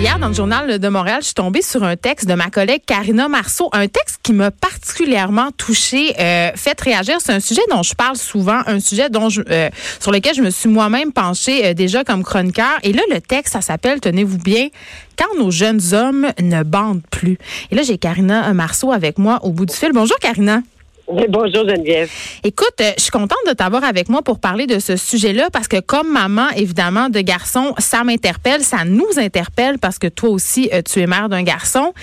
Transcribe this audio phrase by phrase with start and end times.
[0.00, 2.82] Hier, dans le journal de Montréal, je suis tombée sur un texte de ma collègue
[2.86, 7.16] Karina Marceau, un texte qui m'a particulièrement touchée, euh, fait réagir.
[7.18, 10.42] C'est un sujet dont je parle souvent, un sujet dont je, euh, sur lequel je
[10.42, 12.78] me suis moi-même penchée euh, déjà comme chroniqueur.
[12.84, 14.68] Et là, le texte, ça s'appelle, tenez-vous bien,
[15.18, 17.36] Quand nos jeunes hommes ne bandent plus.
[17.72, 19.90] Et là, j'ai Karina Marceau avec moi au bout du fil.
[19.92, 20.60] Bonjour, Karina.
[21.10, 22.10] Bonjour Geneviève.
[22.44, 25.66] Écoute, euh, je suis contente de t'avoir avec moi pour parler de ce sujet-là parce
[25.66, 30.68] que comme maman, évidemment, de garçon, ça m'interpelle, ça nous interpelle parce que toi aussi,
[30.74, 31.94] euh, tu es mère d'un garçon.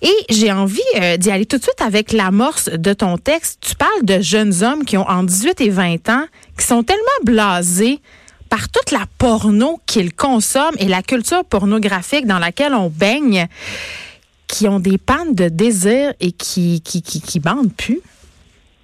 [0.00, 3.58] Et j'ai envie euh, d'y aller tout de suite avec l'amorce de ton texte.
[3.60, 6.24] Tu parles de jeunes hommes qui ont en 18 et 20 ans,
[6.58, 8.00] qui sont tellement blasés
[8.48, 13.48] par toute la porno qu'ils consomment et la culture pornographique dans laquelle on baigne,
[14.46, 18.00] qui ont des pannes de désir et qui, qui, qui, qui bandent plus.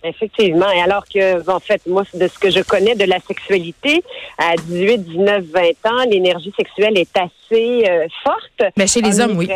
[0.04, 0.70] Effectivement.
[0.70, 4.02] Et alors que, en fait, moi, de ce que je connais de la sexualité,
[4.36, 8.72] à 18, 19, 20 ans, l'énergie sexuelle est assez euh, forte.
[8.76, 9.48] Mais chez les hommes, oui.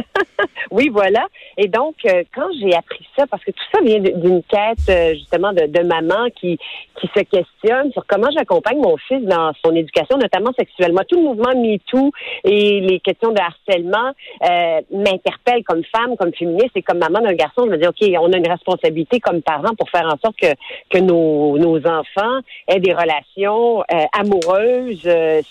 [0.70, 1.26] oui, voilà.
[1.56, 5.14] Et donc, euh, quand j'ai appris ça, parce que tout ça vient d'une quête, euh,
[5.14, 6.58] justement, de, de, maman qui,
[7.00, 11.02] qui se questionne sur comment j'accompagne mon fils dans son éducation, notamment sexuellement.
[11.08, 12.10] Tout le mouvement MeToo
[12.44, 14.12] et les questions de harcèlement
[14.90, 17.66] m'interpellent comme femme, comme féministe et comme maman d'un garçon.
[17.66, 20.52] Je me dis, OK, on a une responsabilité comme parent pour faire en sorte que,
[20.90, 23.82] que nos, nos enfants aient des relations
[24.12, 25.08] amoureuses,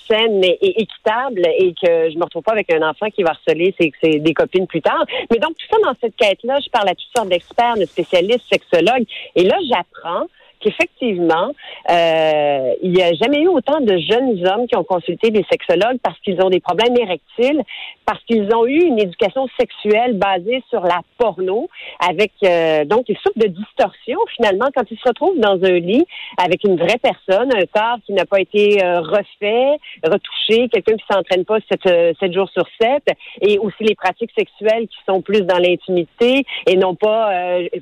[0.07, 3.73] saines et, équitables et que je me retrouve pas avec un enfant qui va harceler
[3.79, 5.05] ses, ses, des copines plus tard.
[5.29, 8.45] Mais donc, tout ça dans cette quête-là, je parle à toutes sortes d'experts, de spécialistes,
[8.51, 9.05] sexologues.
[9.35, 10.27] Et là, j'apprends
[10.61, 11.51] qu'effectivement,
[11.89, 15.97] euh, il n'y a jamais eu autant de jeunes hommes qui ont consulté des sexologues
[16.03, 17.61] parce qu'ils ont des problèmes érectiles,
[18.05, 21.69] parce qu'ils ont eu une éducation sexuelle basée sur la porno,
[21.99, 26.05] avec euh, donc ils souffrent de distorsion finalement quand ils se retrouvent dans un lit
[26.37, 31.05] avec une vraie personne, un corps qui n'a pas été euh, refait, retouché, quelqu'un qui
[31.11, 33.03] s'entraîne pas sept, euh, sept jours sur sept,
[33.41, 37.31] et aussi les pratiques sexuelles qui sont plus dans l'intimité et non pas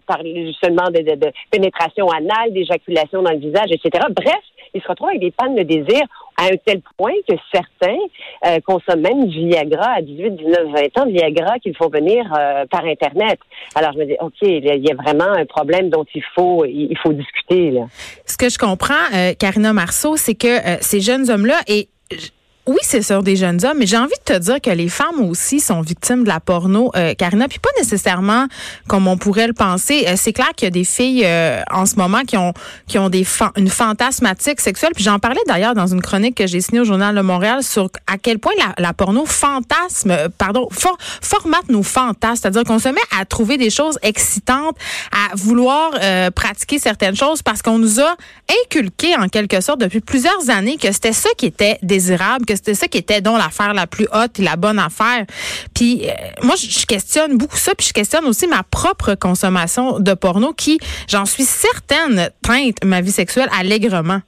[0.08, 0.20] par
[0.62, 4.06] seulement de pénétration anale, des dans le visage, etc.
[4.16, 4.40] Bref,
[4.74, 6.02] ils se retrouvent avec des pannes de désir
[6.38, 7.98] à un tel point que certains
[8.46, 10.58] euh, consomment même du Viagra à 18, 19,
[10.96, 13.40] 20 ans, Viagra qu'ils font venir euh, par Internet.
[13.76, 16.98] Alors, je me dis, OK, il y a vraiment un problème dont il faut, il
[17.02, 17.82] faut discuter.
[18.26, 21.90] Ce que je comprends, euh, Karina Marceau, c'est que ces jeunes hommes-là, et
[22.70, 25.22] oui, c'est sur des jeunes hommes, mais j'ai envie de te dire que les femmes
[25.22, 28.46] aussi sont victimes de la porno, euh, Karina, puis pas nécessairement
[28.88, 30.06] comme on pourrait le penser.
[30.08, 32.54] Euh, c'est clair qu'il y a des filles euh, en ce moment qui ont
[32.88, 33.26] qui ont des
[33.56, 34.92] une fantasmatique sexuelle.
[34.94, 37.90] Puis j'en parlais d'ailleurs dans une chronique que j'ai signée au journal de Montréal sur
[38.06, 42.78] à quel point la, la porno fantasme, euh, pardon, for, formate nos fantasmes, c'est-à-dire qu'on
[42.78, 44.78] se met à trouver des choses excitantes,
[45.12, 45.92] à vouloir
[46.36, 48.16] pratiquer certaines choses parce qu'on nous a
[48.64, 52.76] inculqué en quelque sorte depuis plusieurs années que c'était ça qui était désirable, que c'était
[52.76, 55.26] ça qui était donc l'affaire la plus haute et la bonne affaire.
[55.74, 56.12] Puis euh,
[56.44, 60.78] moi, je questionne beaucoup ça, puis je questionne aussi ma propre consommation de porno qui,
[61.08, 64.22] j'en suis certaine, teinte ma vie sexuelle allègrement.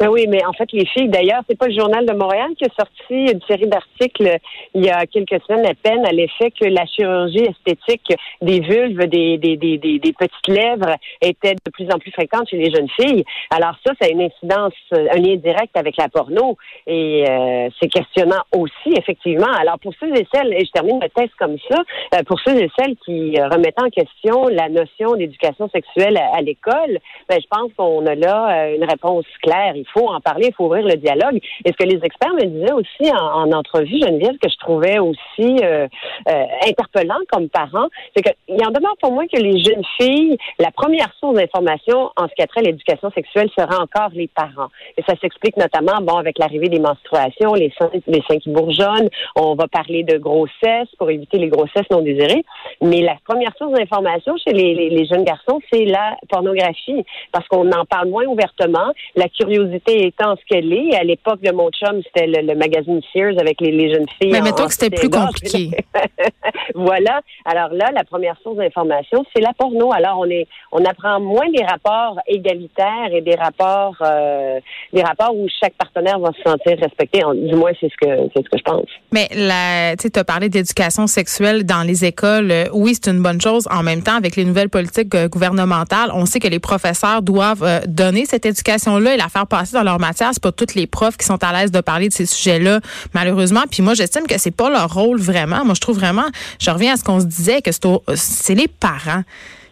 [0.00, 2.64] Ben oui, mais en fait, les filles, d'ailleurs, c'est pas le Journal de Montréal qui
[2.64, 4.38] a sorti une série d'articles
[4.74, 9.06] il y a quelques semaines à peine à l'effet que la chirurgie esthétique des vulves,
[9.08, 12.88] des, des, des, des, petites lèvres était de plus en plus fréquente chez les jeunes
[12.90, 13.24] filles.
[13.50, 16.56] Alors ça, ça a une incidence, un lien direct avec la porno
[16.86, 19.52] et euh, c'est questionnant aussi, effectivement.
[19.58, 21.82] Alors pour ceux et celles, et je termine ma thèse comme ça,
[22.14, 26.98] euh, pour ceux et celles qui remettent en question la notion d'éducation sexuelle à, l'école,
[27.28, 30.66] ben, je pense qu'on a là euh, une réponse claire faut en parler, il faut
[30.66, 31.38] ouvrir le dialogue.
[31.64, 35.56] Et ce que les experts me disaient aussi en, entrevue, Geneviève, que je trouvais aussi
[35.62, 35.86] euh,
[36.28, 40.70] euh, interpellant comme parent, c'est qu'il en demeure pour moi que les jeunes filles, la
[40.70, 44.68] première source d'information en ce qui a trait à l'éducation sexuelle sera encore les parents.
[44.96, 49.66] Et ça s'explique notamment, bon, avec l'arrivée des menstruations, les seins, qui bourgeonnent, on va
[49.68, 52.44] parler de grossesse pour éviter les grossesses non désirées.
[52.82, 57.70] Mais la première source d'information chez les, les jeunes garçons, c'est la pornographie, parce qu'on
[57.72, 58.92] en parle moins ouvertement.
[59.16, 63.00] La curiosité société étant ce qu'elle est, à l'époque de mon chum, c'était le, magazine
[63.12, 64.32] Sears avec les, jeunes filles.
[64.32, 65.70] Mais mettons que c'était plus compliqué.
[66.74, 67.20] voilà.
[67.44, 69.92] Alors là, la première source d'information, c'est la porno.
[69.92, 74.60] Alors on est, on apprend moins des rapports égalitaires et des rapports, euh,
[74.92, 77.20] des rapports où chaque partenaire va se sentir respecté.
[77.34, 78.86] Du moins, c'est ce que, c'est ce que je pense.
[79.12, 82.52] Mais la, tu as parlé d'éducation sexuelle dans les écoles.
[82.72, 83.68] Oui, c'est une bonne chose.
[83.70, 87.62] En même temps, avec les nouvelles politiques euh, gouvernementales, on sait que les professeurs doivent
[87.62, 90.30] euh, donner cette éducation-là et la faire passer dans leur matière.
[90.32, 92.80] C'est pas toutes les profs qui sont à l'aise de parler de ces sujets-là,
[93.14, 93.64] malheureusement.
[93.70, 95.64] Puis moi, j'estime que c'est pas leur rôle vraiment.
[95.64, 96.26] Moi, je trouve vraiment,
[96.60, 97.70] je reviens à ce qu'on se disait, que
[98.14, 99.22] c'est les parents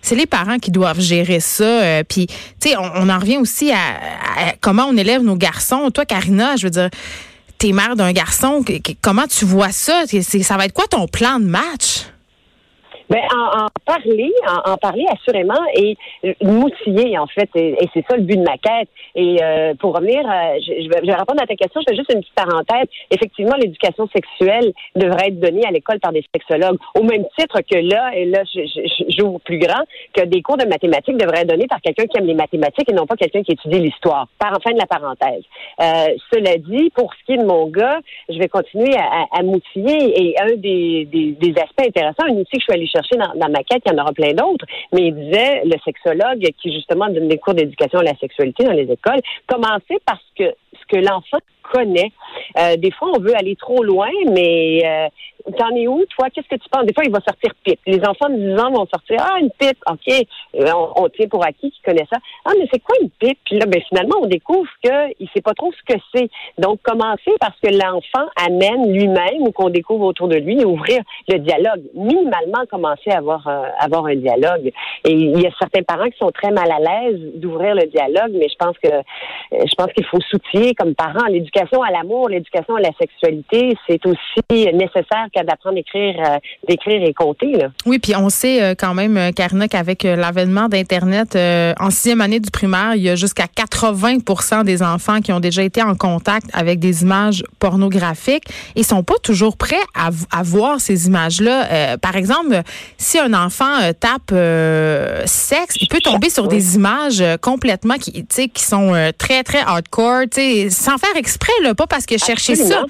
[0.02, 1.64] c'est les parents qui doivent gérer ça.
[1.64, 5.90] Euh, puis, tu sais, on, en revient aussi à, comment on élève nos garçons.
[5.90, 6.90] Toi, Karina, je veux dire,
[7.58, 8.64] t'es mère d'un garçon.
[9.00, 10.04] Comment tu vois ça?
[10.06, 12.04] Ça va être quoi ton plan de match?
[13.08, 14.32] Ben, en, parler,
[14.64, 15.96] en, parler assurément et
[16.42, 18.88] moutiller, en fait, et, c'est ça le but de ma quête.
[19.14, 22.20] Et euh, pour revenir, euh, je, vais, répondre à ta question, je fais juste une
[22.20, 22.88] petite parenthèse.
[23.10, 27.78] Effectivement, l'éducation sexuelle devrait être donnée à l'école par des sexologues, au même titre que
[27.78, 28.42] là, et là,
[29.16, 29.82] j'ouvre plus grand,
[30.12, 32.94] que des cours de mathématiques devraient être donnés par quelqu'un qui aime les mathématiques et
[32.94, 34.26] non pas quelqu'un qui étudie l'histoire.
[34.38, 35.44] Par fin de la parenthèse.
[35.80, 39.42] Euh, cela dit, pour ce qui est de mon gars, je vais continuer à, à,
[39.42, 43.16] moutiller et un des, des, des aspects intéressants, un outil que je suis allée chercher
[43.16, 46.72] dans, ma quête, il y en aura plein d'autres, mais il disait, le sexologue qui
[46.72, 50.86] justement donne des cours d'éducation à la sexualité dans les écoles, commencer parce que ce
[50.88, 51.38] que l'enfant
[51.72, 52.12] connaît.
[52.58, 55.08] Euh, des fois, on veut aller trop loin, mais euh,
[55.52, 56.28] t'en es où, toi?
[56.30, 56.86] Qu'est-ce que tu penses?
[56.86, 57.80] Des fois, il va sortir pipe.
[57.86, 60.26] Les enfants de 10 ans vont sortir, ah, une pipe, OK.
[60.56, 62.18] Euh, on, tient pour acquis qui connaît ça.
[62.44, 63.38] Ah, mais c'est quoi une pipe?
[63.44, 66.28] Puis là, ben, finalement, on découvre qu'il sait pas trop ce que c'est.
[66.58, 71.38] Donc, commencer parce que l'enfant amène lui-même ou qu'on découvre autour de lui ouvrir le
[71.38, 71.82] dialogue?
[71.94, 74.72] Minimalement, commencer à avoir, euh, avoir un dialogue.
[75.04, 78.32] Et il y a certains parents qui sont très mal à l'aise d'ouvrir le dialogue,
[78.34, 79.02] mais je pense que euh,
[79.52, 84.04] je pense qu'il faut soutenir comme parents l'éducation à l'amour, l'éducation à la sexualité, c'est
[84.06, 86.38] aussi nécessaire d'apprendre à écrire, euh,
[86.68, 87.52] d'écrire et compter.
[87.52, 87.68] Là.
[87.84, 91.36] Oui, puis on sait euh, quand même, euh, Karina, qu'avec l'avènement d'Internet,
[91.78, 95.62] en sixième année du primaire, il y a jusqu'à 80% des enfants qui ont déjà
[95.62, 98.44] été en contact avec des images pornographiques
[98.74, 101.98] et sont pas toujours prêts à, à voir ces images-là.
[101.98, 102.62] par exemple,
[102.96, 104.34] si un enfant tape
[105.26, 110.24] sexe, il peut tomber sur des images complètement qui, qui sont très, très hardcore,
[110.70, 112.84] sans faire exprès, là, pas parce que chercher ça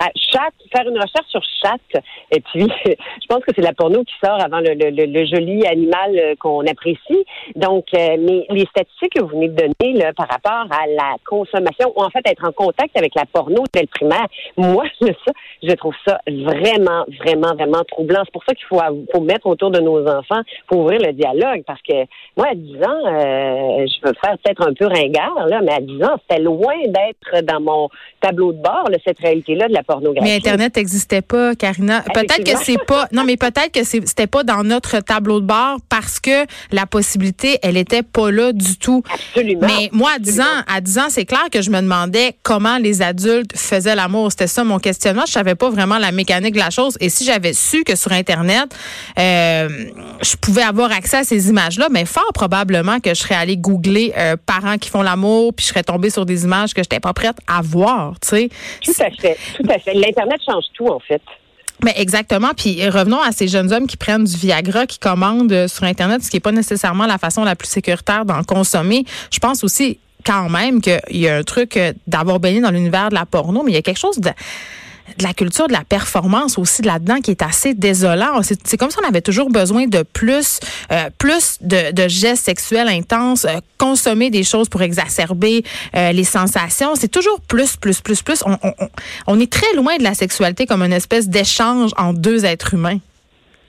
[0.00, 2.00] à chat, faire une recherche sur chat.
[2.30, 5.66] Et puis, je pense que c'est la porno qui sort avant le, le, le, joli
[5.66, 7.24] animal euh, qu'on apprécie.
[7.56, 11.16] Donc, euh, mais les statistiques que vous venez de donner là, par rapport à la
[11.24, 14.26] consommation, ou en fait être en contact avec la porno dès le primaire,
[14.56, 15.32] moi, ça,
[15.62, 18.22] je trouve ça vraiment, vraiment, vraiment troublant.
[18.24, 18.80] C'est pour ça qu'il faut,
[19.12, 21.62] faut mettre autour de nos enfants pour ouvrir le dialogue.
[21.66, 22.04] Parce que
[22.36, 25.80] moi, à 10 ans, euh, je veux faire peut-être un peu ringard, là, mais à
[25.80, 27.88] 10 ans, c'était loin d'être dans mon
[28.20, 29.68] tableau de bord, là, cette réalité-là
[30.22, 32.02] mais Internet n'existait pas, Karina.
[32.12, 33.08] Peut-être que c'est pas.
[33.12, 37.58] Non, mais peut-être que c'était pas dans notre tableau de bord parce que la possibilité,
[37.62, 39.02] elle était pas là du tout.
[39.12, 39.66] Absolument.
[39.66, 42.78] Mais moi, à 10 ans, à 10 ans, c'est clair que je me demandais comment
[42.78, 44.30] les adultes faisaient l'amour.
[44.30, 45.24] C'était ça mon questionnement.
[45.26, 46.96] Je savais pas vraiment la mécanique de la chose.
[47.00, 48.74] Et si j'avais su que sur Internet,
[49.18, 49.68] euh,
[50.22, 54.12] je pouvais avoir accès à ces images-là, mais fort probablement que je serais allée googler
[54.16, 57.00] euh, parents qui font l'amour, puis je serais tombée sur des images que je n'étais
[57.00, 58.14] pas prête à voir.
[58.20, 58.48] Tu sais.
[58.82, 59.36] Tout à fait.
[59.56, 59.73] Tout à fait.
[59.86, 61.22] L'Internet change tout, en fait.
[61.82, 62.50] Mais exactement.
[62.56, 66.22] Puis revenons à ces jeunes hommes qui prennent du Viagra, qui commandent euh, sur Internet,
[66.22, 69.04] ce qui n'est pas nécessairement la façon la plus sécuritaire d'en consommer.
[69.30, 73.10] Je pense aussi quand même qu'il y a un truc euh, d'avoir baigné dans l'univers
[73.10, 74.30] de la porno, mais il y a quelque chose de
[75.18, 78.40] de la culture de la performance aussi là-dedans qui est assez désolant.
[78.42, 80.60] C'est comme si on avait toujours besoin de plus,
[80.92, 85.64] euh, plus de, de, gestes sexuels intenses, euh, consommer des choses pour exacerber
[85.96, 86.94] euh, les sensations.
[86.96, 88.42] C'est toujours plus, plus, plus, plus.
[88.46, 88.72] On, on,
[89.26, 92.98] on est très loin de la sexualité comme une espèce d'échange entre deux êtres humains.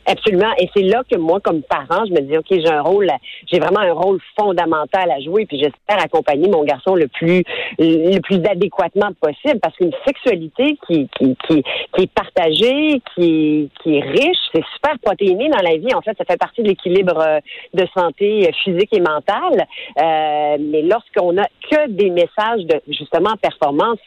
[0.08, 0.52] Absolument.
[0.60, 3.10] Et c'est là que moi, comme parent, je me dis, OK, j'ai un rôle,
[3.52, 7.44] j'ai vraiment un rôle fondamental à jouer, puis j'espère accompagner mon garçon le plus,
[7.80, 13.96] le plus adéquatement possible, parce qu'une sexualité qui, qui, qui, qui, est partagée, qui, qui
[13.98, 15.94] est riche, c'est super protéiné dans la vie.
[15.96, 17.40] En fait, ça fait partie de l'équilibre euh,
[17.74, 19.66] de santé physique et mentale.
[19.98, 24.00] Euh, mais lorsqu'on a que des messages de, justement, performance,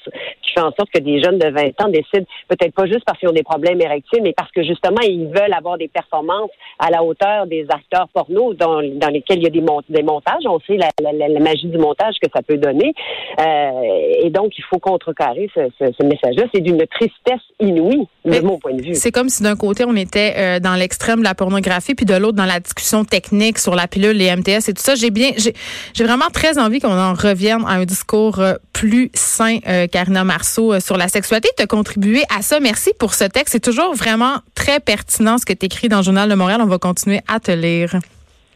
[0.43, 3.19] qui fait en sorte que des jeunes de 20 ans décident, peut-être pas juste parce
[3.19, 6.91] qu'ils ont des problèmes érectiles, mais parce que justement, ils veulent avoir des performances à
[6.91, 10.43] la hauteur des acteurs porno dans, dans lesquels il y a des, des montages.
[10.47, 12.93] On sait la, la, magie du montage que ça peut donner.
[13.41, 16.45] Euh, et donc, il faut contrecarrer ce, ce, ce message-là.
[16.55, 18.07] C'est d'une tristesse inouïe.
[18.25, 18.95] de mon point de vue.
[18.95, 22.15] C'est comme si d'un côté, on était euh, dans l'extrême de la pornographie, puis de
[22.15, 24.95] l'autre, dans la discussion technique sur la pilule, les MTS et tout ça.
[24.95, 29.59] J'ai bien, j'ai vraiment très envie qu'on en revienne à un discours euh, plus sain,
[29.91, 31.49] Karina Marceau, sur la sexualité.
[31.57, 32.61] Tu as contribué à ça.
[32.61, 33.53] Merci pour ce texte.
[33.53, 36.61] C'est toujours vraiment très pertinent ce que tu écris dans le Journal de Montréal.
[36.61, 38.01] On va continuer à te lire.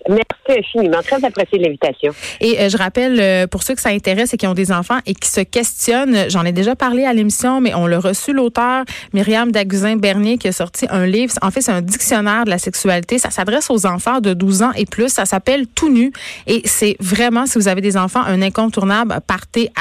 [0.09, 1.01] Merci infiniment.
[1.03, 2.13] Très apprécié l'invitation.
[2.41, 4.99] Et euh, je rappelle, euh, pour ceux que ça intéresse et qui ont des enfants
[5.07, 8.85] et qui se questionnent, j'en ai déjà parlé à l'émission, mais on l'a reçu l'auteur
[9.13, 11.35] Myriam Daguzin-Bernier qui a sorti un livre.
[11.43, 13.19] En fait, c'est un dictionnaire de la sexualité.
[13.19, 15.09] Ça s'adresse aux enfants de 12 ans et plus.
[15.09, 16.13] Ça s'appelle Tout nu.
[16.47, 19.15] Et c'est vraiment, si vous avez des enfants, un incontournable.
[19.27, 19.71] Partez